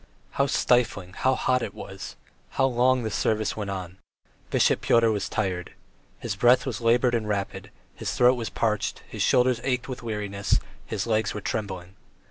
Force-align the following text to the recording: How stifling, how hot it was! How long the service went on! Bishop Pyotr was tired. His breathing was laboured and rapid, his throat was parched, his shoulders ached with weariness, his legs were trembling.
How 0.31 0.47
stifling, 0.47 1.13
how 1.13 1.35
hot 1.35 1.61
it 1.61 1.75
was! 1.75 2.15
How 2.57 2.65
long 2.65 3.03
the 3.03 3.11
service 3.11 3.55
went 3.55 3.69
on! 3.69 3.99
Bishop 4.49 4.81
Pyotr 4.81 5.11
was 5.11 5.29
tired. 5.29 5.73
His 6.17 6.35
breathing 6.35 6.63
was 6.65 6.81
laboured 6.81 7.13
and 7.13 7.27
rapid, 7.29 7.69
his 7.93 8.15
throat 8.15 8.33
was 8.33 8.49
parched, 8.49 9.03
his 9.07 9.21
shoulders 9.21 9.61
ached 9.63 9.87
with 9.87 10.01
weariness, 10.01 10.59
his 10.87 11.05
legs 11.05 11.35
were 11.35 11.41
trembling. 11.41 11.97